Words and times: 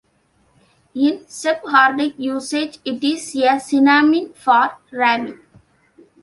In 0.95 1.27
Sephardic 1.27 2.17
usage 2.17 2.79
it 2.83 3.03
is 3.03 3.35
a 3.35 3.59
synonym 3.59 4.33
for 4.33 4.75
"rabbi". 4.89 5.33